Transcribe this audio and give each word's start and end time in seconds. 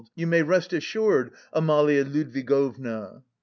You 0.15 0.25
may 0.25 0.41
rest 0.41 0.73
assured, 0.73 1.29
Amalia 1.53 2.03
Ludwigovna..." 2.03 3.21